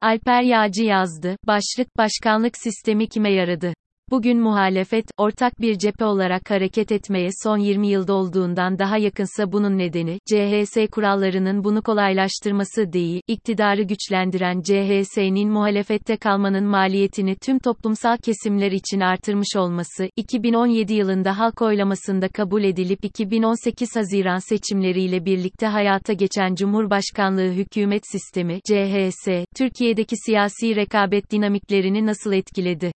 Alper 0.00 0.42
Yağcı 0.42 0.82
yazdı. 0.82 1.36
Başlık 1.46 1.96
Başkanlık 1.96 2.56
sistemi 2.56 3.08
kime 3.08 3.30
yaradı? 3.32 3.74
Bugün 4.10 4.40
muhalefet, 4.40 5.04
ortak 5.18 5.60
bir 5.60 5.78
cephe 5.78 6.04
olarak 6.04 6.50
hareket 6.50 6.92
etmeye 6.92 7.28
son 7.42 7.58
20 7.58 7.88
yılda 7.88 8.14
olduğundan 8.14 8.78
daha 8.78 8.98
yakınsa 8.98 9.52
bunun 9.52 9.78
nedeni, 9.78 10.18
CHS 10.26 10.76
kurallarının 10.92 11.64
bunu 11.64 11.82
kolaylaştırması 11.82 12.92
değil, 12.92 13.20
iktidarı 13.28 13.82
güçlendiren 13.82 14.60
CHS'nin 14.60 15.50
muhalefette 15.50 16.16
kalmanın 16.16 16.64
maliyetini 16.64 17.36
tüm 17.36 17.58
toplumsal 17.58 18.16
kesimler 18.16 18.72
için 18.72 19.00
artırmış 19.00 19.56
olması, 19.56 20.08
2017 20.16 20.94
yılında 20.94 21.38
halk 21.38 21.62
oylamasında 21.62 22.28
kabul 22.28 22.64
edilip 22.64 23.04
2018 23.04 23.96
Haziran 23.96 24.48
seçimleriyle 24.48 25.24
birlikte 25.24 25.66
hayata 25.66 26.12
geçen 26.12 26.54
Cumhurbaşkanlığı 26.54 27.50
hükümet 27.52 28.02
sistemi, 28.12 28.60
CHS, 28.68 29.28
Türkiye'deki 29.56 30.16
siyasi 30.16 30.76
rekabet 30.76 31.30
dinamiklerini 31.30 32.06
nasıl 32.06 32.32
etkiledi? 32.32 32.92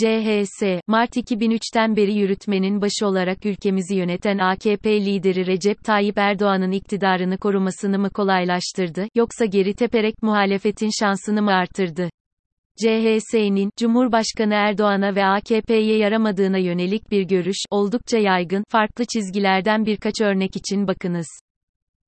CHS, 0.00 0.80
Mart 0.86 1.16
2003'ten 1.16 1.96
beri 1.96 2.14
yürütmenin 2.14 2.80
başı 2.80 3.06
olarak 3.06 3.46
ülkemizi 3.46 3.96
yöneten 3.96 4.38
AKP 4.38 5.00
lideri 5.00 5.46
Recep 5.46 5.84
Tayyip 5.84 6.18
Erdoğan'ın 6.18 6.70
iktidarını 6.70 7.38
korumasını 7.38 7.98
mı 7.98 8.10
kolaylaştırdı, 8.10 9.06
yoksa 9.14 9.44
geri 9.44 9.74
teperek 9.74 10.22
muhalefetin 10.22 10.90
şansını 11.00 11.42
mı 11.42 11.52
artırdı? 11.52 12.10
CHS'nin, 12.82 13.70
Cumhurbaşkanı 13.78 14.54
Erdoğan'a 14.54 15.14
ve 15.14 15.24
AKP'ye 15.24 15.98
yaramadığına 15.98 16.58
yönelik 16.58 17.10
bir 17.10 17.22
görüş, 17.22 17.58
oldukça 17.70 18.18
yaygın, 18.18 18.64
farklı 18.68 19.04
çizgilerden 19.12 19.86
birkaç 19.86 20.20
örnek 20.22 20.56
için 20.56 20.88
bakınız. 20.88 21.26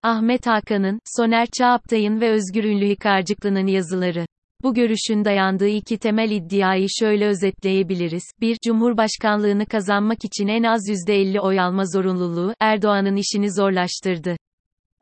Ahmet 0.02 0.46
Hakan'ın, 0.46 0.98
Soner 1.16 1.46
Çağaptay'ın 1.58 2.20
ve 2.20 2.30
Özgür 2.30 2.64
Ünlü 2.64 2.88
Hikarcıklı'nın 2.88 3.66
yazıları. 3.66 4.26
Bu 4.64 4.74
görüşün 4.74 5.24
dayandığı 5.24 5.68
iki 5.68 5.98
temel 5.98 6.30
iddiayı 6.30 6.86
şöyle 6.98 7.26
özetleyebiliriz. 7.26 8.22
1. 8.40 8.56
Cumhurbaşkanlığını 8.66 9.66
kazanmak 9.66 10.24
için 10.24 10.48
en 10.48 10.62
az 10.62 10.88
%50 10.88 11.40
oy 11.40 11.60
alma 11.60 11.84
zorunluluğu, 11.86 12.54
Erdoğan'ın 12.60 13.16
işini 13.16 13.52
zorlaştırdı. 13.52 14.36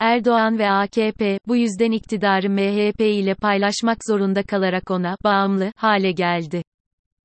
Erdoğan 0.00 0.59
ve 0.59 0.70
AKP, 0.70 1.39
bu 1.48 1.56
yüzden 1.56 1.92
iktidarı 1.92 2.50
MHP 2.50 3.00
ile 3.00 3.34
paylaşmak 3.34 3.98
zorunda 4.09 4.42
kalarak 4.42 4.91
ona, 4.91 5.17
bağımlı, 5.25 5.72
hale 5.77 6.12
geldi. 6.12 6.62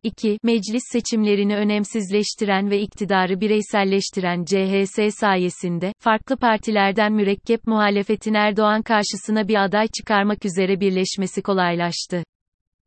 2. 0.04 0.38
Meclis 0.44 0.84
seçimlerini 0.92 1.56
önemsizleştiren 1.56 2.70
ve 2.70 2.82
iktidarı 2.82 3.42
bireyselleştiren 3.42 4.46
CHS 4.46 5.16
sayesinde, 5.20 5.94
farklı 6.00 6.38
partilerden 6.38 7.14
mürekkep 7.14 7.68
muhalefetin 7.68 8.34
Erdoğan 8.34 8.82
karşısına 8.82 9.48
bir 9.48 9.64
aday 9.64 9.88
çıkarmak 9.88 10.46
üzere 10.46 10.80
birleşmesi 10.80 11.42
kolaylaştı. 11.42 12.24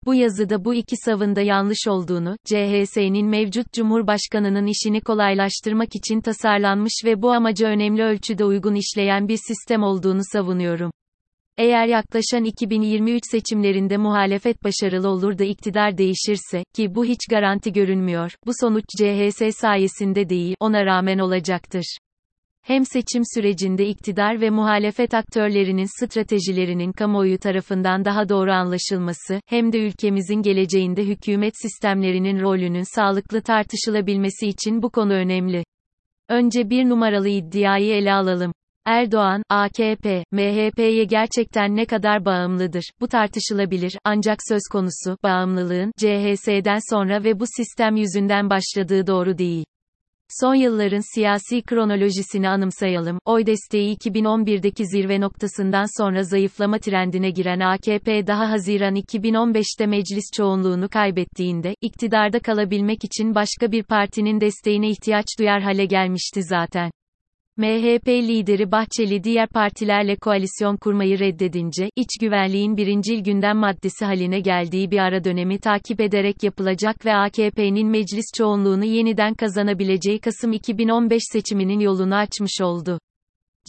Bu 0.07 0.15
yazıda 0.15 0.65
bu 0.65 0.75
iki 0.75 0.97
savında 0.97 1.41
yanlış 1.41 1.89
olduğunu, 1.89 2.37
CHS'nin 2.45 3.27
mevcut 3.27 3.73
Cumhurbaşkanının 3.73 4.67
işini 4.67 5.01
kolaylaştırmak 5.01 5.97
için 5.97 6.21
tasarlanmış 6.21 7.03
ve 7.05 7.23
bu 7.23 7.33
amaca 7.33 7.69
önemli 7.69 8.03
ölçüde 8.03 8.45
uygun 8.45 8.75
işleyen 8.75 9.29
bir 9.29 9.39
sistem 9.47 9.83
olduğunu 9.83 10.21
savunuyorum. 10.33 10.91
Eğer 11.61 11.87
yaklaşan 11.87 12.45
2023 12.45 13.23
seçimlerinde 13.31 13.97
muhalefet 13.97 14.65
başarılı 14.65 15.09
olur 15.09 15.39
da 15.39 15.45
iktidar 15.45 15.99
değişirse, 15.99 16.65
ki 16.75 16.95
bu 16.95 17.05
hiç 17.05 17.19
garanti 17.31 17.73
görünmüyor, 17.73 18.35
bu 18.47 18.51
sonuç 18.61 18.85
CHS 18.99 19.57
sayesinde 19.57 20.29
değil, 20.29 20.55
ona 20.61 20.87
rağmen 20.87 21.19
olacaktır. 21.19 21.97
Hem 22.63 22.85
seçim 22.85 23.23
sürecinde 23.35 23.87
iktidar 23.87 24.41
ve 24.41 24.51
muhalefet 24.51 25.15
aktörlerinin 25.15 26.05
stratejilerinin 26.05 26.93
kamuoyu 26.93 27.39
tarafından 27.39 28.05
daha 28.05 28.29
doğru 28.29 28.53
anlaşılması, 28.53 29.41
hem 29.47 29.73
de 29.73 29.79
ülkemizin 29.79 30.43
geleceğinde 30.43 31.05
hükümet 31.05 31.55
sistemlerinin 31.63 32.41
rolünün 32.41 32.97
sağlıklı 32.97 33.43
tartışılabilmesi 33.43 34.47
için 34.47 34.83
bu 34.83 34.91
konu 34.91 35.13
önemli. 35.13 35.65
Önce 36.29 36.71
bir 36.71 36.89
numaralı 36.89 37.29
iddiayı 37.29 37.95
ele 37.95 38.13
alalım. 38.13 38.53
Erdoğan, 38.85 39.43
AKP, 39.49 40.25
MHP'ye 40.33 41.05
gerçekten 41.05 41.77
ne 41.77 41.87
kadar 41.87 42.25
bağımlıdır? 42.25 42.85
Bu 43.01 43.09
tartışılabilir, 43.09 43.99
ancak 44.05 44.39
söz 44.49 44.63
konusu, 44.73 45.17
bağımlılığın, 45.23 45.93
CHS'den 45.99 46.91
sonra 46.91 47.25
ve 47.25 47.41
bu 47.41 47.45
sistem 47.57 47.97
yüzünden 47.97 48.51
başladığı 48.51 49.07
doğru 49.07 49.39
değil. 49.39 49.65
Son 50.41 50.55
yılların 50.55 51.15
siyasi 51.15 51.63
kronolojisini 51.63 52.49
anımsayalım. 52.49 53.19
Oy 53.25 53.47
desteği 53.47 53.97
2011'deki 53.97 54.87
zirve 54.87 55.21
noktasından 55.21 56.03
sonra 56.03 56.23
zayıflama 56.23 56.79
trendine 56.79 57.31
giren 57.31 57.61
AKP 57.61 58.27
daha 58.27 58.51
Haziran 58.51 58.97
2015'te 58.97 59.87
meclis 59.87 60.25
çoğunluğunu 60.37 60.89
kaybettiğinde, 60.89 61.75
iktidarda 61.81 62.41
kalabilmek 62.41 63.05
için 63.05 63.35
başka 63.35 63.73
bir 63.73 63.83
partinin 63.83 64.41
desteğine 64.41 64.91
ihtiyaç 64.91 65.27
duyar 65.39 65.63
hale 65.63 65.85
gelmişti 65.85 66.43
zaten. 66.43 66.91
MHP 67.61 68.09
lideri 68.09 68.73
Bahçeli 68.73 69.25
diğer 69.25 69.49
partilerle 69.49 70.17
koalisyon 70.17 70.77
kurmayı 70.77 71.19
reddedince, 71.19 71.91
iç 71.97 72.09
güvenliğin 72.21 72.77
birincil 72.77 73.19
gündem 73.19 73.57
maddesi 73.57 74.05
haline 74.05 74.41
geldiği 74.41 74.91
bir 74.91 74.99
ara 74.99 75.25
dönemi 75.25 75.59
takip 75.59 76.01
ederek 76.01 76.43
yapılacak 76.43 77.07
ve 77.07 77.15
AKP'nin 77.15 77.89
meclis 77.89 78.25
çoğunluğunu 78.37 78.85
yeniden 78.85 79.35
kazanabileceği 79.35 80.21
Kasım 80.21 80.53
2015 80.53 81.23
seçiminin 81.33 81.81
yolunu 81.81 82.15
açmış 82.15 82.61
oldu. 82.63 82.99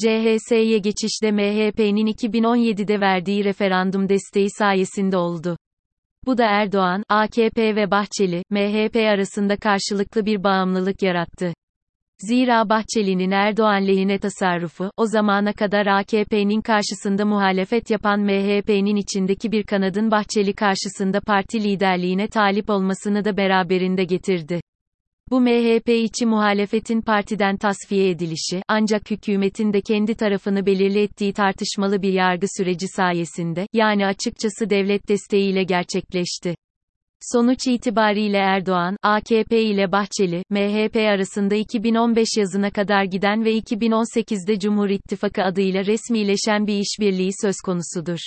CHS'ye 0.03 0.77
geçişte 0.77 1.31
MHP'nin 1.31 2.07
2017'de 2.07 2.99
verdiği 2.99 3.43
referandum 3.43 4.09
desteği 4.09 4.47
sayesinde 4.49 5.17
oldu. 5.17 5.57
Bu 6.25 6.37
da 6.37 6.45
Erdoğan, 6.45 7.03
AKP 7.09 7.75
ve 7.75 7.91
Bahçeli, 7.91 8.43
MHP 8.49 8.95
arasında 8.95 9.57
karşılıklı 9.57 10.25
bir 10.25 10.43
bağımlılık 10.43 11.01
yarattı. 11.01 11.53
Zira 12.27 12.69
Bahçeli'nin 12.69 13.31
Erdoğan 13.31 13.87
lehine 13.87 14.19
tasarrufu, 14.19 14.91
o 14.97 15.05
zamana 15.05 15.53
kadar 15.53 15.85
AKP'nin 15.85 16.61
karşısında 16.61 17.25
muhalefet 17.25 17.89
yapan 17.89 18.19
MHP'nin 18.19 18.95
içindeki 18.95 19.51
bir 19.51 19.63
kanadın 19.63 20.11
Bahçeli 20.11 20.53
karşısında 20.53 21.19
parti 21.19 21.63
liderliğine 21.63 22.27
talip 22.27 22.69
olmasını 22.69 23.25
da 23.25 23.37
beraberinde 23.37 24.03
getirdi. 24.03 24.61
Bu 25.31 25.41
MHP 25.41 25.89
içi 25.89 26.25
muhalefetin 26.25 27.01
partiden 27.01 27.57
tasfiye 27.57 28.09
edilişi, 28.09 28.61
ancak 28.67 29.11
hükümetin 29.11 29.73
de 29.73 29.81
kendi 29.81 30.15
tarafını 30.15 30.65
belirli 30.65 31.01
ettiği 31.01 31.33
tartışmalı 31.33 32.01
bir 32.01 32.13
yargı 32.13 32.47
süreci 32.57 32.87
sayesinde, 32.87 33.67
yani 33.73 34.05
açıkçası 34.05 34.69
devlet 34.69 35.09
desteğiyle 35.09 35.63
gerçekleşti. 35.63 36.55
Sonuç 37.21 37.67
itibariyle 37.67 38.37
Erdoğan, 38.37 38.97
AKP 39.03 39.61
ile 39.61 39.91
Bahçeli, 39.91 40.43
MHP 40.49 40.95
arasında 40.95 41.55
2015 41.55 42.27
yazına 42.37 42.71
kadar 42.71 43.03
giden 43.03 43.45
ve 43.45 43.57
2018'de 43.57 44.59
Cumhur 44.59 44.89
İttifakı 44.89 45.43
adıyla 45.43 45.85
resmileşen 45.85 46.67
bir 46.67 46.79
işbirliği 46.79 47.31
söz 47.41 47.55
konusudur. 47.65 48.19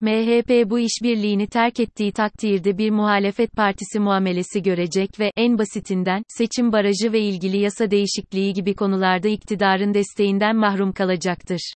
MHP 0.00 0.70
bu 0.70 0.78
işbirliğini 0.78 1.46
terk 1.46 1.80
ettiği 1.80 2.12
takdirde 2.12 2.78
bir 2.78 2.90
muhalefet 2.90 3.52
partisi 3.52 4.00
muamelesi 4.00 4.62
görecek 4.62 5.20
ve, 5.20 5.30
en 5.36 5.58
basitinden, 5.58 6.22
seçim 6.28 6.72
barajı 6.72 7.12
ve 7.12 7.20
ilgili 7.20 7.58
yasa 7.58 7.90
değişikliği 7.90 8.52
gibi 8.52 8.74
konularda 8.74 9.28
iktidarın 9.28 9.94
desteğinden 9.94 10.56
mahrum 10.56 10.92
kalacaktır. 10.92 11.74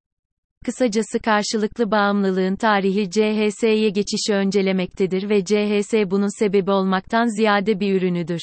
Kısacası 0.64 1.18
karşılıklı 1.18 1.90
bağımlılığın 1.90 2.56
tarihi 2.56 3.10
CHS'ye 3.10 3.90
geçişi 3.90 4.34
öncelemektedir 4.34 5.28
ve 5.28 5.44
CHS 5.44 5.94
bunun 6.10 6.38
sebebi 6.38 6.70
olmaktan 6.70 7.36
ziyade 7.36 7.80
bir 7.80 7.94
ürünüdür. 7.94 8.40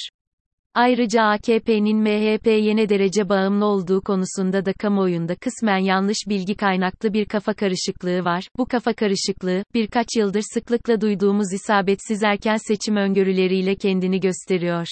Ayrıca 0.76 1.24
AKP'nin 1.24 1.98
MHP'ye 1.98 2.76
ne 2.76 2.90
derece 2.90 3.30
bağımlı 3.30 3.66
olduğu 3.66 4.02
konusunda 4.02 4.66
da 4.66 4.74
kamuoyunda 4.74 5.36
kısmen 5.36 5.78
yanlış 5.78 6.18
bilgi 6.30 6.56
kaynaklı 6.56 7.14
bir 7.14 7.26
kafa 7.26 7.54
karışıklığı 7.54 8.26
var. 8.26 8.48
Bu 8.58 8.66
kafa 8.66 8.94
karışıklığı, 8.94 9.64
birkaç 9.74 10.08
yıldır 10.18 10.44
sıklıkla 10.54 11.02
duyduğumuz 11.02 11.54
isabetsiz 11.54 12.24
erken 12.24 12.58
seçim 12.68 12.96
öngörüleriyle 12.96 13.76
kendini 13.76 14.20
gösteriyor. 14.20 14.88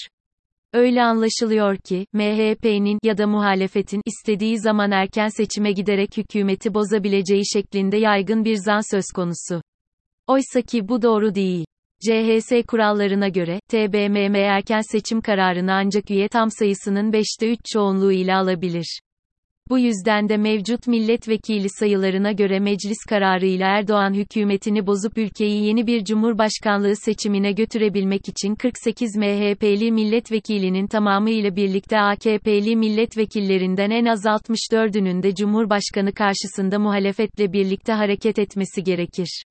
Öyle 0.72 1.02
anlaşılıyor 1.02 1.76
ki, 1.76 2.06
MHP'nin 2.12 2.98
ya 3.02 3.18
da 3.18 3.26
muhalefetin 3.26 4.02
istediği 4.06 4.58
zaman 4.58 4.90
erken 4.90 5.28
seçime 5.28 5.72
giderek 5.72 6.16
hükümeti 6.16 6.74
bozabileceği 6.74 7.42
şeklinde 7.52 7.96
yaygın 7.96 8.44
bir 8.44 8.56
zan 8.56 8.94
söz 8.94 9.04
konusu. 9.14 9.62
Oysa 10.26 10.62
ki 10.62 10.88
bu 10.88 11.02
doğru 11.02 11.34
değil. 11.34 11.64
CHS 12.06 12.52
kurallarına 12.68 13.28
göre, 13.28 13.60
TBMM 13.68 14.34
erken 14.34 14.80
seçim 14.92 15.20
kararını 15.20 15.72
ancak 15.72 16.10
üye 16.10 16.28
tam 16.28 16.50
sayısının 16.50 17.12
5'te 17.12 17.52
3 17.52 17.58
çoğunluğu 17.72 18.12
ile 18.12 18.34
alabilir. 18.34 19.00
Bu 19.70 19.78
yüzden 19.78 20.28
de 20.28 20.36
mevcut 20.36 20.86
milletvekili 20.86 21.68
sayılarına 21.70 22.32
göre 22.32 22.60
meclis 22.60 22.98
kararıyla 23.08 23.66
Erdoğan 23.66 24.14
hükümetini 24.14 24.86
bozup 24.86 25.18
ülkeyi 25.18 25.66
yeni 25.66 25.86
bir 25.86 26.04
cumhurbaşkanlığı 26.04 26.96
seçimine 26.96 27.52
götürebilmek 27.52 28.28
için 28.28 28.54
48 28.54 29.16
MHP'li 29.16 29.92
milletvekilinin 29.92 30.86
tamamı 30.86 31.30
ile 31.30 31.56
birlikte 31.56 31.98
AKP'li 31.98 32.76
milletvekillerinden 32.76 33.90
en 33.90 34.04
az 34.04 34.24
64'ünün 34.24 35.22
de 35.22 35.34
cumhurbaşkanı 35.34 36.12
karşısında 36.12 36.78
muhalefetle 36.78 37.52
birlikte 37.52 37.92
hareket 37.92 38.38
etmesi 38.38 38.82
gerekir. 38.84 39.44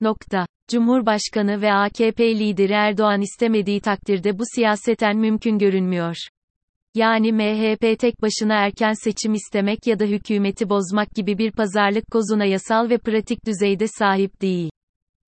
Nokta. 0.00 0.46
Cumhurbaşkanı 0.70 1.62
ve 1.62 1.72
AKP 1.72 2.38
lideri 2.38 2.72
Erdoğan 2.72 3.20
istemediği 3.20 3.80
takdirde 3.80 4.38
bu 4.38 4.42
siyaseten 4.54 5.16
mümkün 5.16 5.58
görünmüyor. 5.58 6.16
Yani 6.94 7.32
MHP 7.32 7.98
tek 7.98 8.22
başına 8.22 8.54
erken 8.54 8.92
seçim 8.92 9.34
istemek 9.34 9.86
ya 9.86 9.98
da 9.98 10.04
hükümeti 10.04 10.68
bozmak 10.68 11.10
gibi 11.14 11.38
bir 11.38 11.52
pazarlık 11.52 12.10
kozuna 12.10 12.44
yasal 12.44 12.90
ve 12.90 12.98
pratik 12.98 13.46
düzeyde 13.46 13.86
sahip 13.88 14.42
değil. 14.42 14.70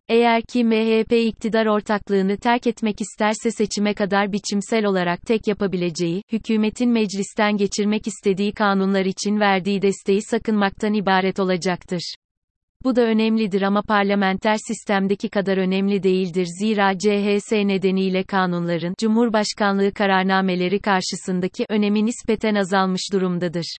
Eğer 0.08 0.43
ki 0.43 0.64
MHP 0.64 1.12
iktidar 1.12 1.66
ortaklığını 1.66 2.37
terk 2.37 2.66
etmek 2.66 3.00
isterse 3.00 3.50
seçime 3.50 3.94
kadar 3.94 4.32
biçimsel 4.32 4.84
olarak 4.84 5.22
tek 5.22 5.46
yapabileceği, 5.46 6.22
hükümetin 6.32 6.90
meclisten 6.90 7.56
geçirmek 7.56 8.06
istediği 8.06 8.52
kanunlar 8.52 9.05
için 9.05 9.40
verdiği 9.40 9.82
desteği 9.82 10.22
sakınmaktan 10.22 10.94
ibaret 10.94 11.40
olacaktır. 11.40 12.14
Bu 12.84 12.96
da 12.96 13.02
önemlidir 13.02 13.62
ama 13.62 13.82
parlamenter 13.82 14.56
sistemdeki 14.66 15.28
kadar 15.28 15.56
önemli 15.56 16.02
değildir 16.02 16.46
zira 16.58 16.98
CHS 16.98 17.52
nedeniyle 17.52 18.22
kanunların, 18.22 18.94
Cumhurbaşkanlığı 19.00 19.92
kararnameleri 19.92 20.81
karşısındaki 20.81 21.64
önemi 21.69 22.06
nispeten 22.06 22.54
azalmış 22.54 23.02
durumdadır. 23.12 23.76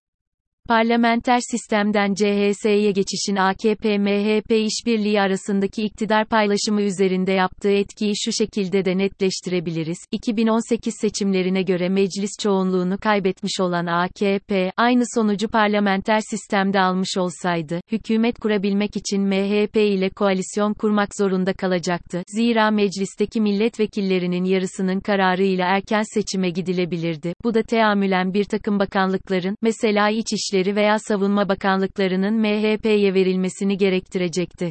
Parlamenter 0.68 1.38
sistemden 1.50 2.14
CHS'ye 2.14 2.90
geçişin 2.90 3.36
AKP-MHP 3.36 4.54
işbirliği 4.54 5.20
arasındaki 5.20 5.82
iktidar 5.82 6.24
paylaşımı 6.24 6.82
üzerinde 6.82 7.32
yaptığı 7.32 7.70
etkiyi 7.70 8.12
şu 8.16 8.32
şekilde 8.32 8.84
de 8.84 8.98
netleştirebiliriz. 8.98 9.98
2018 10.12 10.94
seçimlerine 11.00 11.62
göre 11.62 11.88
meclis 11.88 12.30
çoğunluğunu 12.42 12.98
kaybetmiş 12.98 13.60
olan 13.60 13.86
AKP, 13.86 14.72
aynı 14.76 15.02
sonucu 15.14 15.48
parlamenter 15.48 16.20
sistemde 16.30 16.80
almış 16.80 17.16
olsaydı, 17.16 17.80
hükümet 17.92 18.38
kurabilmek 18.38 18.96
için 18.96 19.22
MHP 19.22 19.76
ile 19.76 20.10
koalisyon 20.10 20.74
kurmak 20.74 21.08
zorunda 21.18 21.52
kalacaktı. 21.52 22.22
Zira 22.28 22.70
meclisteki 22.70 23.40
milletvekillerinin 23.40 24.44
yarısının 24.44 25.00
kararıyla 25.00 25.66
erken 25.66 26.02
seçime 26.14 26.50
gidilebilirdi. 26.50 27.34
Bu 27.44 27.54
da 27.54 27.62
teamülen 27.62 28.34
bir 28.34 28.44
takım 28.44 28.78
bakanlıkların, 28.78 29.56
mesela 29.62 30.10
İçişleri 30.10 30.55
İçişleri 30.56 30.76
veya 30.76 30.98
Savunma 30.98 31.48
Bakanlıklarının 31.48 32.34
MHP'ye 32.34 33.14
verilmesini 33.14 33.76
gerektirecekti. 33.76 34.70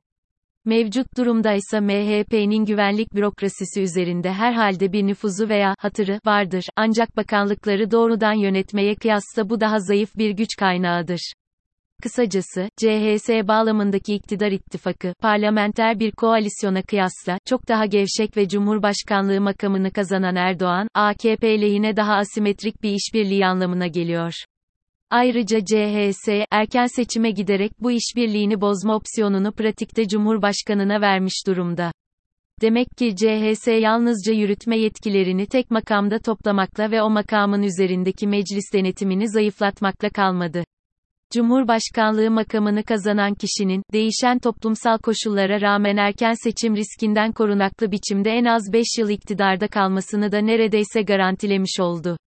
Mevcut 0.65 1.17
durumda 1.17 1.53
ise 1.53 1.79
MHP'nin 1.79 2.65
güvenlik 2.65 3.15
bürokrasisi 3.15 3.81
üzerinde 3.81 4.33
herhalde 4.33 4.93
bir 4.93 5.07
nüfuzu 5.07 5.49
veya 5.49 5.75
hatırı 5.79 6.19
vardır. 6.25 6.65
Ancak 6.75 7.17
bakanlıkları 7.17 7.91
doğrudan 7.91 8.33
yönetmeye 8.33 8.95
kıyasla 8.95 9.49
bu 9.49 9.59
daha 9.59 9.79
zayıf 9.79 10.17
bir 10.17 10.29
güç 10.29 10.49
kaynağıdır. 10.59 11.33
Kısacası, 12.03 12.69
CHS 12.77 13.29
bağlamındaki 13.29 14.15
iktidar 14.15 14.51
ittifakı, 14.51 15.13
parlamenter 15.21 15.99
bir 15.99 16.11
koalisyona 16.11 16.81
kıyasla, 16.81 17.37
çok 17.45 17.67
daha 17.67 17.85
gevşek 17.85 18.37
ve 18.37 18.47
Cumhurbaşkanlığı 18.47 19.41
makamını 19.41 19.91
kazanan 19.91 20.35
Erdoğan, 20.35 20.87
AKP 20.93 21.61
lehine 21.61 21.97
daha 21.97 22.13
asimetrik 22.15 22.83
bir 22.83 22.91
işbirliği 22.91 23.45
anlamına 23.45 23.87
geliyor. 23.87 24.33
Ayrıca 25.09 25.59
CHS, 25.65 26.27
erken 26.51 26.85
seçime 26.85 27.31
giderek 27.31 27.71
bu 27.79 27.91
işbirliğini 27.91 28.61
bozma 28.61 28.95
opsiyonunu 28.95 29.51
pratikte 29.51 30.07
Cumhurbaşkanına 30.07 31.01
vermiş 31.01 31.47
durumda. 31.47 31.91
Demek 32.61 32.87
ki 32.97 33.15
CHS 33.15 33.67
yalnızca 33.67 34.33
yürütme 34.33 34.77
yetkilerini 34.77 35.45
tek 35.45 35.71
makamda 35.71 36.19
toplamakla 36.19 36.91
ve 36.91 37.01
o 37.01 37.09
makamın 37.09 37.63
üzerindeki 37.63 38.27
meclis 38.27 38.73
denetimini 38.73 39.29
zayıflatmakla 39.29 40.09
kalmadı. 40.09 40.63
Cumhurbaşkanlığı 41.33 42.31
makamını 42.31 42.83
kazanan 42.83 43.33
kişinin, 43.33 43.83
değişen 43.93 44.39
toplumsal 44.39 44.97
koşullara 44.97 45.61
rağmen 45.61 45.97
erken 45.97 46.33
seçim 46.43 46.75
riskinden 46.75 47.31
korunaklı 47.31 47.91
biçimde 47.91 48.31
en 48.31 48.45
az 48.45 48.73
5 48.73 48.85
yıl 48.99 49.09
iktidarda 49.09 49.67
kalmasını 49.67 50.31
da 50.31 50.37
neredeyse 50.37 51.01
garantilemiş 51.01 51.79
oldu. 51.79 52.17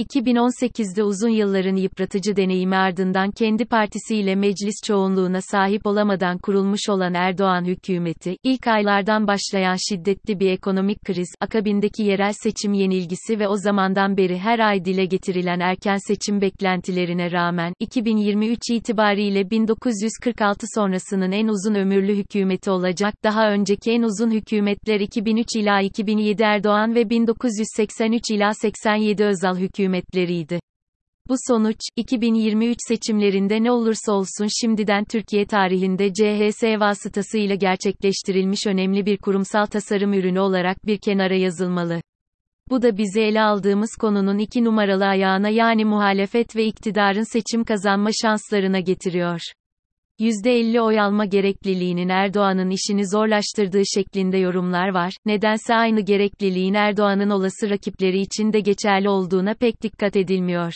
2018'de 0.00 1.02
uzun 1.02 1.28
yılların 1.28 1.76
yıpratıcı 1.76 2.36
deneyimi 2.36 2.76
ardından 2.76 3.30
kendi 3.30 3.64
partisiyle 3.64 4.34
meclis 4.34 4.74
çoğunluğuna 4.86 5.40
sahip 5.40 5.86
olamadan 5.86 6.38
kurulmuş 6.38 6.88
olan 6.88 7.14
Erdoğan 7.14 7.64
hükümeti, 7.64 8.36
ilk 8.42 8.66
aylardan 8.66 9.26
başlayan 9.26 9.76
şiddetli 9.88 10.40
bir 10.40 10.50
ekonomik 10.50 11.04
kriz, 11.04 11.28
akabindeki 11.40 12.02
yerel 12.02 12.32
seçim 12.32 12.72
yenilgisi 12.72 13.38
ve 13.38 13.48
o 13.48 13.56
zamandan 13.56 14.16
beri 14.16 14.38
her 14.38 14.58
ay 14.58 14.84
dile 14.84 15.04
getirilen 15.04 15.60
erken 15.60 15.98
seçim 16.08 16.40
beklentilerine 16.40 17.32
rağmen, 17.32 17.72
2023 17.80 18.58
itibariyle 18.70 19.50
1946 19.50 20.66
sonrasının 20.74 21.32
en 21.32 21.48
uzun 21.48 21.74
ömürlü 21.74 22.16
hükümeti 22.16 22.70
olacak, 22.70 23.14
daha 23.24 23.50
önceki 23.50 23.90
en 23.90 24.02
uzun 24.02 24.30
hükümetler 24.30 25.00
2003 25.00 25.46
ila 25.56 25.80
2007 25.80 26.42
Erdoğan 26.42 26.94
ve 26.94 27.10
1983 27.10 28.30
ila 28.30 28.54
87 28.54 29.24
Özal 29.24 29.56
hükümeti 29.56 29.89
hükümetleriydi. 29.90 30.60
Bu 31.28 31.34
sonuç, 31.48 31.78
2023 31.96 32.76
seçimlerinde 32.88 33.62
ne 33.62 33.70
olursa 33.72 34.12
olsun 34.12 34.48
şimdiden 34.60 35.04
Türkiye 35.04 35.46
tarihinde 35.46 36.12
CHS 36.12 36.62
vasıtasıyla 36.80 37.54
gerçekleştirilmiş 37.54 38.66
önemli 38.66 39.06
bir 39.06 39.18
kurumsal 39.18 39.66
tasarım 39.66 40.12
ürünü 40.12 40.40
olarak 40.40 40.86
bir 40.86 40.98
kenara 40.98 41.34
yazılmalı. 41.34 42.00
Bu 42.70 42.82
da 42.82 42.98
bize 42.98 43.22
ele 43.22 43.40
aldığımız 43.40 43.90
konunun 44.00 44.38
iki 44.38 44.64
numaralı 44.64 45.06
ayağına 45.06 45.48
yani 45.48 45.84
muhalefet 45.84 46.56
ve 46.56 46.64
iktidarın 46.64 47.32
seçim 47.32 47.64
kazanma 47.64 48.10
şanslarına 48.22 48.80
getiriyor. 48.80 49.40
%50 50.20 50.80
oy 50.80 51.00
alma 51.00 51.24
gerekliliğinin 51.24 52.08
Erdoğan'ın 52.08 52.70
işini 52.70 53.08
zorlaştırdığı 53.08 53.82
şeklinde 53.94 54.38
yorumlar 54.38 54.88
var. 54.88 55.12
Nedense 55.26 55.74
aynı 55.74 56.00
gerekliliğin 56.00 56.74
Erdoğan'ın 56.74 57.30
olası 57.30 57.70
rakipleri 57.70 58.20
için 58.20 58.52
de 58.52 58.60
geçerli 58.60 59.08
olduğuna 59.08 59.54
pek 59.54 59.82
dikkat 59.82 60.16
edilmiyor. 60.16 60.72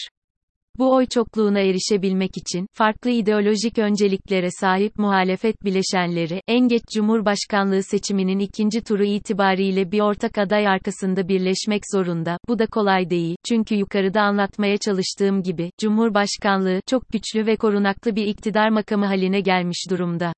Bu 0.78 0.94
oy 0.94 1.06
çokluğuna 1.06 1.60
erişebilmek 1.60 2.36
için, 2.36 2.66
farklı 2.72 3.10
ideolojik 3.10 3.78
önceliklere 3.78 4.48
sahip 4.60 4.98
muhalefet 4.98 5.64
bileşenleri, 5.64 6.40
en 6.48 6.68
geç 6.68 6.82
Cumhurbaşkanlığı 6.94 7.82
seçiminin 7.82 8.38
ikinci 8.38 8.80
turu 8.80 9.04
itibariyle 9.04 9.92
bir 9.92 10.00
ortak 10.00 10.38
aday 10.38 10.68
arkasında 10.68 11.28
birleşmek 11.28 11.82
zorunda. 11.92 12.38
Bu 12.48 12.58
da 12.58 12.66
kolay 12.66 13.10
değil, 13.10 13.36
çünkü 13.48 13.74
yukarıda 13.74 14.22
anlatmaya 14.22 14.78
çalıştığım 14.78 15.42
gibi, 15.42 15.70
Cumhurbaşkanlığı, 15.80 16.80
çok 16.86 17.08
güçlü 17.08 17.46
ve 17.46 17.56
korunaklı 17.56 18.16
bir 18.16 18.26
iktidar 18.26 18.68
makamı 18.68 19.06
haline 19.06 19.40
gelmiş 19.40 19.86
durumda. 19.90 20.32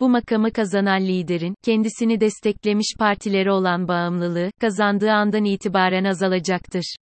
Bu 0.00 0.08
makamı 0.08 0.52
kazanan 0.52 1.02
liderin, 1.02 1.54
kendisini 1.64 2.20
desteklemiş 2.20 2.94
partilere 2.98 3.52
olan 3.52 3.88
bağımlılığı, 3.88 4.50
kazandığı 4.60 5.10
andan 5.12 5.44
itibaren 5.44 6.04
azalacaktır. 6.04 6.96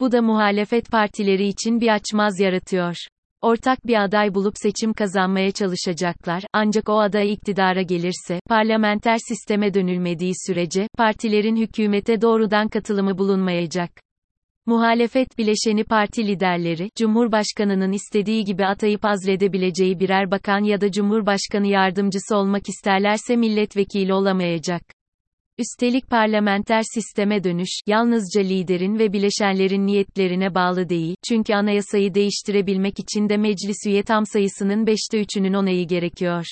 Bu 0.00 0.12
da 0.12 0.22
muhalefet 0.22 0.90
partileri 0.90 1.46
için 1.46 1.80
bir 1.80 1.94
açmaz 1.94 2.40
yaratıyor. 2.40 2.96
Ortak 3.42 3.86
bir 3.86 4.04
aday 4.04 4.34
bulup 4.34 4.54
seçim 4.56 4.92
kazanmaya 4.92 5.50
çalışacaklar, 5.50 6.44
ancak 6.52 6.88
o 6.88 7.00
aday 7.00 7.32
iktidara 7.32 7.82
gelirse, 7.82 8.40
parlamenter 8.48 9.18
sisteme 9.28 9.74
dönülmediği 9.74 10.32
sürece, 10.46 10.88
partilerin 10.98 11.56
hükümete 11.56 12.20
doğrudan 12.20 12.68
katılımı 12.68 13.18
bulunmayacak. 13.18 13.90
Muhalefet 14.66 15.38
bileşeni 15.38 15.84
parti 15.84 16.26
liderleri, 16.26 16.90
Cumhurbaşkanının 16.96 17.92
istediği 17.92 18.44
gibi 18.44 18.66
atayıp 18.66 19.04
azledebileceği 19.04 20.00
birer 20.00 20.30
bakan 20.30 20.64
ya 20.64 20.80
da 20.80 20.92
Cumhurbaşkanı 20.92 21.66
yardımcısı 21.66 22.36
olmak 22.36 22.68
isterlerse 22.68 23.36
milletvekili 23.36 24.14
olamayacak. 24.14 24.95
Üstelik 25.58 26.10
parlamenter 26.10 26.82
sisteme 26.94 27.44
dönüş, 27.44 27.68
yalnızca 27.86 28.40
liderin 28.40 28.98
ve 28.98 29.12
bileşenlerin 29.12 29.86
niyetlerine 29.86 30.54
bağlı 30.54 30.88
değil, 30.88 31.14
çünkü 31.28 31.54
anayasayı 31.54 32.14
değiştirebilmek 32.14 32.98
için 32.98 33.28
de 33.28 33.36
meclis 33.36 33.76
üye 33.86 34.02
tam 34.02 34.26
sayısının 34.26 34.86
5'te 34.86 35.22
3'ünün 35.22 35.54
onayı 35.54 35.88
gerekiyor. 35.88 36.44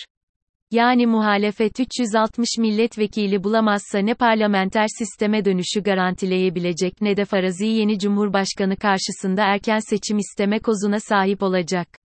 Yani 0.71 1.07
muhalefet 1.07 1.81
360 1.81 2.49
milletvekili 2.59 3.45
bulamazsa 3.45 3.99
ne 3.99 4.15
parlamenter 4.15 4.87
sisteme 4.99 5.45
dönüşü 5.45 5.83
garantileyebilecek 5.83 7.01
ne 7.01 7.17
de 7.17 7.25
farazi 7.25 7.67
yeni 7.67 7.99
cumhurbaşkanı 7.99 8.77
karşısında 8.77 9.43
erken 9.45 9.79
seçim 9.79 10.19
isteme 10.19 10.59
kozuna 10.59 11.01
sahip 11.01 11.43
olacak. 11.43 12.04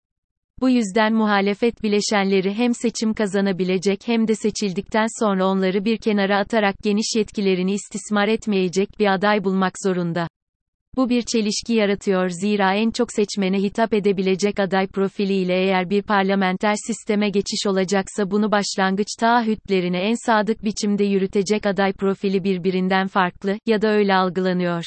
Bu 0.61 0.69
yüzden 0.69 1.13
muhalefet 1.13 1.83
bileşenleri 1.83 2.53
hem 2.53 2.73
seçim 2.73 3.13
kazanabilecek 3.13 3.99
hem 4.05 4.27
de 4.27 4.35
seçildikten 4.35 5.05
sonra 5.19 5.47
onları 5.47 5.85
bir 5.85 5.97
kenara 5.97 6.37
atarak 6.37 6.75
geniş 6.83 7.15
yetkilerini 7.15 7.73
istismar 7.73 8.27
etmeyecek 8.27 8.89
bir 8.99 9.13
aday 9.13 9.43
bulmak 9.43 9.73
zorunda. 9.83 10.27
Bu 10.95 11.09
bir 11.09 11.21
çelişki 11.21 11.73
yaratıyor 11.73 12.29
zira 12.29 12.73
en 12.73 12.91
çok 12.91 13.11
seçmene 13.11 13.57
hitap 13.57 13.93
edebilecek 13.93 14.59
aday 14.59 14.87
profiliyle 14.87 15.53
eğer 15.53 15.89
bir 15.89 16.01
parlamenter 16.01 16.75
sisteme 16.87 17.29
geçiş 17.29 17.67
olacaksa 17.67 18.31
bunu 18.31 18.51
başlangıç 18.51 19.07
taahhütlerine 19.19 19.99
en 19.99 20.25
sadık 20.25 20.63
biçimde 20.63 21.03
yürütecek 21.03 21.65
aday 21.65 21.93
profili 21.93 22.43
birbirinden 22.43 23.07
farklı 23.07 23.57
ya 23.65 23.81
da 23.81 23.87
öyle 23.87 24.15
algılanıyor. 24.15 24.83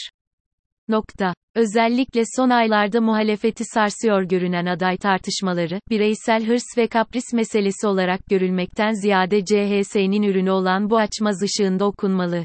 Nokta. 0.88 1.34
Özellikle 1.54 2.22
son 2.36 2.50
aylarda 2.50 3.00
muhalefeti 3.00 3.64
sarsıyor 3.64 4.22
görünen 4.22 4.66
aday 4.66 4.96
tartışmaları, 4.96 5.80
bireysel 5.90 6.46
hırs 6.46 6.78
ve 6.78 6.86
kapris 6.86 7.32
meselesi 7.32 7.86
olarak 7.86 8.20
görülmekten 8.26 8.92
ziyade 8.92 9.44
CHS'nin 9.44 10.22
ürünü 10.22 10.50
olan 10.50 10.90
bu 10.90 10.98
açmaz 10.98 11.42
ışığında 11.42 11.84
okunmalı. 11.84 12.44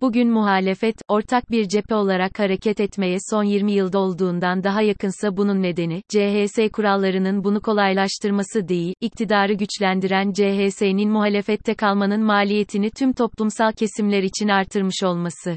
Bugün 0.00 0.30
muhalefet, 0.30 0.94
ortak 1.08 1.50
bir 1.50 1.68
cephe 1.68 1.94
olarak 1.94 2.38
hareket 2.38 2.80
etmeye 2.80 3.16
son 3.30 3.44
20 3.44 3.72
yılda 3.72 3.98
olduğundan 3.98 4.64
daha 4.64 4.82
yakınsa 4.82 5.36
bunun 5.36 5.62
nedeni, 5.62 6.02
CHS 6.08 6.58
kurallarının 6.72 7.44
bunu 7.44 7.60
kolaylaştırması 7.60 8.68
değil, 8.68 8.94
iktidarı 9.00 9.52
güçlendiren 9.52 10.32
CHS'nin 10.32 11.10
muhalefette 11.10 11.74
kalmanın 11.74 12.22
maliyetini 12.22 12.90
tüm 12.90 13.12
toplumsal 13.12 13.72
kesimler 13.72 14.22
için 14.22 14.48
artırmış 14.48 15.02
olması. 15.04 15.56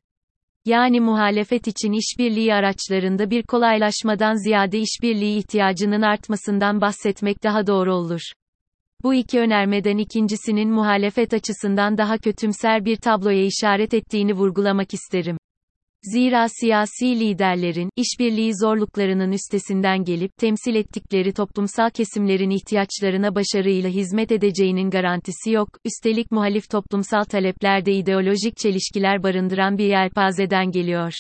Yani 0.66 1.00
muhalefet 1.00 1.68
için 1.68 1.92
işbirliği 1.92 2.54
araçlarında 2.54 3.30
bir 3.30 3.44
kolaylaşmadan 3.44 4.44
ziyade 4.44 4.80
işbirliği 4.80 5.38
ihtiyacının 5.38 6.02
artmasından 6.02 6.82
bahsetmek 6.82 7.44
daha 7.44 7.68
doğru 7.68 7.94
olur. 7.96 8.22
Bu 9.04 9.14
iki 9.14 9.40
önermeden 9.40 9.98
ikincisinin 9.98 10.70
muhalefet 10.70 11.34
açısından 11.34 11.98
daha 11.98 12.18
kötümser 12.18 12.86
bir 12.86 12.96
tabloya 12.96 13.46
işaret 13.46 13.94
ettiğini 13.94 14.34
vurgulamak 14.34 14.94
isterim. 14.94 15.38
Zira 16.12 16.48
siyasi 16.60 17.20
liderlerin, 17.20 17.90
işbirliği 17.96 18.52
zorluklarının 18.56 19.32
üstesinden 19.32 20.04
gelip, 20.04 20.38
temsil 20.38 20.76
ettikleri 20.76 21.34
toplumsal 21.34 21.90
kesimlerin 21.90 22.50
ihtiyaçlarına 22.50 23.36
başarıyla 23.36 23.90
hizmet 23.90 24.32
edeceğinin 24.32 24.90
garantisi 24.90 25.52
yok, 25.52 25.70
üstelik 25.86 26.32
muhalif 26.32 26.70
toplumsal 26.70 27.24
talepler 27.24 27.86
de 27.86 27.94
ideolojik 27.94 28.58
çelişkiler 28.58 29.24
barındıran 29.24 29.78
bir 29.78 29.86
yelpazeden 29.86 30.72
geliyor. 30.72 31.14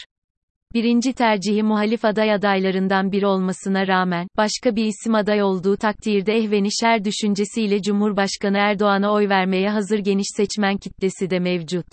Birinci 0.73 1.13
tercihi 1.13 1.63
muhalif 1.63 2.05
aday 2.05 2.33
adaylarından 2.33 3.11
biri 3.11 3.25
olmasına 3.25 3.87
rağmen, 3.87 4.27
başka 4.37 4.75
bir 4.75 4.85
isim 4.85 5.15
aday 5.15 5.43
olduğu 5.43 5.77
takdirde 5.77 6.33
ehveni 6.33 6.69
şer 6.81 7.05
düşüncesiyle 7.05 7.81
Cumhurbaşkanı 7.81 8.57
Erdoğan'a 8.57 9.13
oy 9.13 9.29
vermeye 9.29 9.69
hazır 9.69 9.99
geniş 9.99 10.27
seçmen 10.37 10.77
kitlesi 10.77 11.29
de 11.29 11.39
mevcut. 11.39 11.85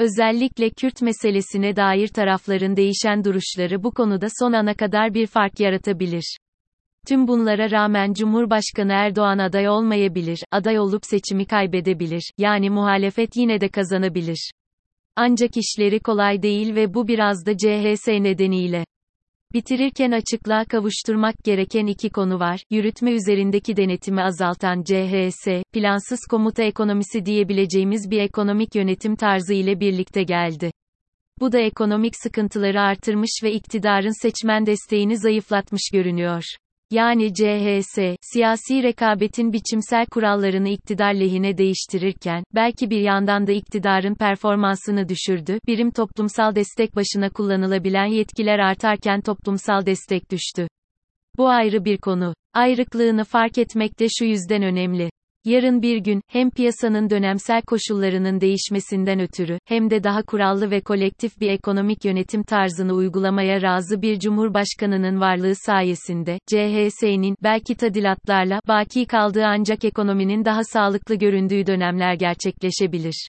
Özellikle 0.00 0.70
Kürt 0.70 1.02
meselesine 1.02 1.76
dair 1.76 2.08
tarafların 2.08 2.76
değişen 2.76 3.24
duruşları 3.24 3.82
bu 3.82 3.90
konuda 3.90 4.26
son 4.38 4.52
ana 4.52 4.74
kadar 4.74 5.14
bir 5.14 5.26
fark 5.26 5.60
yaratabilir. 5.60 6.36
Tüm 7.08 7.28
bunlara 7.28 7.70
rağmen 7.70 8.12
Cumhurbaşkanı 8.12 8.92
Erdoğan 8.92 9.38
aday 9.38 9.68
olmayabilir, 9.68 10.44
aday 10.50 10.78
olup 10.78 11.06
seçimi 11.06 11.46
kaybedebilir, 11.46 12.30
yani 12.38 12.70
muhalefet 12.70 13.36
yine 13.36 13.60
de 13.60 13.68
kazanabilir. 13.68 14.50
Ancak 15.16 15.50
işleri 15.56 16.00
kolay 16.00 16.42
değil 16.42 16.74
ve 16.74 16.94
bu 16.94 17.08
biraz 17.08 17.46
da 17.46 17.56
CHS 17.56 18.08
nedeniyle. 18.08 18.84
Bitirirken 19.54 20.10
açıklığa 20.10 20.64
kavuşturmak 20.64 21.34
gereken 21.44 21.86
iki 21.86 22.10
konu 22.10 22.38
var. 22.38 22.60
Yürütme 22.70 23.12
üzerindeki 23.12 23.76
denetimi 23.76 24.22
azaltan 24.22 24.82
CHS, 24.82 25.62
plansız 25.72 26.20
komuta 26.30 26.62
ekonomisi 26.62 27.26
diyebileceğimiz 27.26 28.10
bir 28.10 28.20
ekonomik 28.20 28.74
yönetim 28.74 29.16
tarzı 29.16 29.54
ile 29.54 29.80
birlikte 29.80 30.22
geldi. 30.22 30.72
Bu 31.40 31.52
da 31.52 31.58
ekonomik 31.58 32.12
sıkıntıları 32.22 32.80
artırmış 32.80 33.30
ve 33.42 33.52
iktidarın 33.52 34.22
seçmen 34.22 34.66
desteğini 34.66 35.18
zayıflatmış 35.18 35.82
görünüyor. 35.92 36.42
Yani 36.90 37.34
CHS, 37.34 37.98
siyasi 38.20 38.82
rekabetin 38.82 39.52
biçimsel 39.52 40.06
kurallarını 40.06 40.68
iktidar 40.68 41.14
lehine 41.14 41.58
değiştirirken, 41.58 42.44
belki 42.54 42.90
bir 42.90 43.00
yandan 43.00 43.46
da 43.46 43.52
iktidarın 43.52 44.14
performansını 44.14 45.08
düşürdü, 45.08 45.58
birim 45.66 45.90
toplumsal 45.90 46.54
destek 46.54 46.96
başına 46.96 47.30
kullanılabilen 47.30 48.06
yetkiler 48.06 48.58
artarken 48.58 49.20
toplumsal 49.20 49.86
destek 49.86 50.30
düştü. 50.30 50.68
Bu 51.38 51.48
ayrı 51.48 51.84
bir 51.84 51.98
konu. 51.98 52.34
Ayrıklığını 52.54 53.24
fark 53.24 53.58
etmek 53.58 54.00
de 54.00 54.06
şu 54.18 54.24
yüzden 54.24 54.62
önemli. 54.62 55.10
Yarın 55.44 55.82
bir 55.82 55.98
gün, 55.98 56.22
hem 56.28 56.50
piyasanın 56.50 57.10
dönemsel 57.10 57.62
koşullarının 57.62 58.40
değişmesinden 58.40 59.20
ötürü, 59.20 59.58
hem 59.64 59.90
de 59.90 60.04
daha 60.04 60.22
kurallı 60.22 60.70
ve 60.70 60.80
kolektif 60.80 61.40
bir 61.40 61.50
ekonomik 61.50 62.04
yönetim 62.04 62.42
tarzını 62.42 62.92
uygulamaya 62.92 63.62
razı 63.62 64.02
bir 64.02 64.18
cumhurbaşkanının 64.18 65.20
varlığı 65.20 65.54
sayesinde, 65.54 66.38
CHS'nin, 66.46 67.36
belki 67.42 67.74
tadilatlarla, 67.74 68.60
baki 68.68 69.06
kaldığı 69.06 69.46
ancak 69.46 69.84
ekonominin 69.84 70.44
daha 70.44 70.64
sağlıklı 70.64 71.14
göründüğü 71.14 71.66
dönemler 71.66 72.14
gerçekleşebilir. 72.14 73.28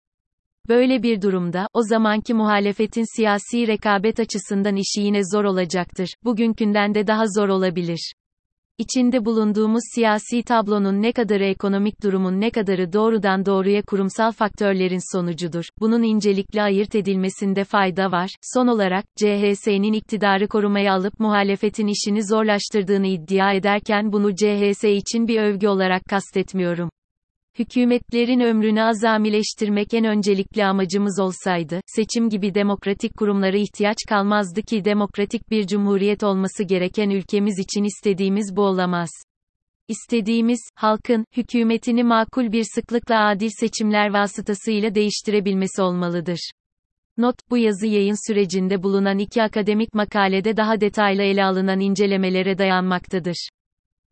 Böyle 0.69 1.03
bir 1.03 1.21
durumda, 1.21 1.67
o 1.73 1.81
zamanki 1.83 2.33
muhalefetin 2.33 3.15
siyasi 3.15 3.67
rekabet 3.67 4.19
açısından 4.19 4.75
işi 4.75 5.01
yine 5.01 5.21
zor 5.33 5.43
olacaktır, 5.43 6.09
bugünkünden 6.23 6.95
de 6.95 7.07
daha 7.07 7.23
zor 7.27 7.49
olabilir. 7.49 8.13
İçinde 8.77 9.25
bulunduğumuz 9.25 9.83
siyasi 9.95 10.43
tablonun 10.43 11.01
ne 11.01 11.11
kadarı 11.11 11.45
ekonomik 11.45 12.03
durumun 12.03 12.41
ne 12.41 12.49
kadarı 12.49 12.93
doğrudan 12.93 13.45
doğruya 13.45 13.81
kurumsal 13.81 14.31
faktörlerin 14.31 15.15
sonucudur. 15.15 15.65
Bunun 15.79 16.03
incelikli 16.03 16.61
ayırt 16.61 16.95
edilmesinde 16.95 17.63
fayda 17.63 18.11
var. 18.11 18.29
Son 18.53 18.67
olarak, 18.67 19.05
CHS'nin 19.15 19.93
iktidarı 19.93 20.47
korumaya 20.47 20.93
alıp 20.93 21.19
muhalefetin 21.19 21.87
işini 21.87 22.27
zorlaştırdığını 22.27 23.07
iddia 23.07 23.53
ederken 23.53 24.11
bunu 24.11 24.35
CHS 24.35 24.83
için 24.83 25.27
bir 25.27 25.41
övgü 25.41 25.67
olarak 25.67 26.01
kastetmiyorum. 26.09 26.89
Hükümetlerin 27.60 28.39
ömrünü 28.39 28.81
azamileştirmek 28.81 29.93
en 29.93 30.05
öncelikli 30.05 30.65
amacımız 30.65 31.20
olsaydı, 31.20 31.81
seçim 31.86 32.29
gibi 32.29 32.53
demokratik 32.53 33.17
kurumlara 33.17 33.58
ihtiyaç 33.58 33.98
kalmazdı 34.10 34.62
ki 34.62 34.86
demokratik 34.86 35.51
bir 35.51 35.67
cumhuriyet 35.67 36.24
olması 36.24 36.63
gereken 36.63 37.10
ülkemiz 37.10 37.60
için 37.60 37.84
istediğimiz 37.84 38.55
bu 38.55 38.62
olamaz. 38.62 39.10
İstediğimiz, 39.88 40.60
halkın, 40.75 41.25
hükümetini 41.38 42.03
makul 42.03 42.51
bir 42.51 42.65
sıklıkla 42.75 43.27
adil 43.27 43.50
seçimler 43.60 44.13
vasıtasıyla 44.13 44.96
değiştirebilmesi 44.96 45.81
olmalıdır. 45.81 46.51
Not, 47.17 47.36
bu 47.50 47.58
yazı 47.58 47.88
yayın 47.88 48.27
sürecinde 48.31 48.84
bulunan 48.84 49.20
iki 49.20 49.43
akademik 49.43 49.93
makalede 49.93 50.58
daha 50.58 50.81
detaylı 50.81 51.22
ele 51.22 51.46
alınan 51.46 51.79
incelemelere 51.79 52.58
dayanmaktadır. 52.58 53.50